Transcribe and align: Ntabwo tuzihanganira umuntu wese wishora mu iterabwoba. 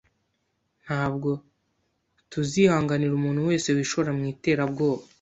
Ntabwo 0.83 1.29
tuzihanganira 2.31 3.13
umuntu 3.15 3.41
wese 3.49 3.67
wishora 3.77 4.09
mu 4.17 4.23
iterabwoba. 4.33 5.03